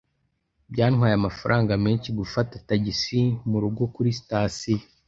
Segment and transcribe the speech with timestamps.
[0.73, 3.19] Byantwaye amafaranga menshi gufata tagisi
[3.49, 4.85] murugo kuri sitasiyo.